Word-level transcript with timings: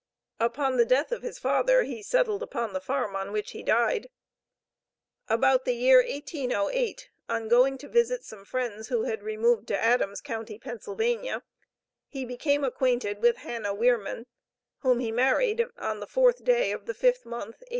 Upon 0.39 0.77
the 0.77 0.83
death 0.85 1.11
of 1.11 1.21
his 1.21 1.37
father, 1.37 1.83
he 1.83 2.01
settled 2.01 2.41
upon 2.41 2.73
the 2.73 2.81
farm, 2.81 3.15
on 3.15 3.31
which 3.31 3.51
he 3.51 3.61
died. 3.61 4.09
About 5.29 5.63
the 5.63 5.75
year 5.75 5.97
1808 5.99 7.11
on 7.29 7.47
going 7.47 7.77
to 7.77 7.87
visit 7.87 8.23
some 8.23 8.43
friends, 8.43 8.87
who 8.87 9.03
had 9.03 9.21
removed 9.21 9.67
to 9.67 9.77
Adams 9.77 10.19
county, 10.19 10.57
Pennsylvania, 10.57 11.43
he 12.07 12.25
became 12.25 12.63
acquainted 12.63 13.21
with 13.21 13.37
Hannah 13.45 13.75
Wierman, 13.75 14.25
whom 14.79 15.01
he 15.01 15.11
married 15.11 15.63
on 15.77 15.99
the 15.99 16.07
fourth 16.07 16.43
day 16.43 16.71
of 16.71 16.87
the 16.87 16.95
fifth 16.95 17.23
month, 17.23 17.61
1815. 17.61 17.67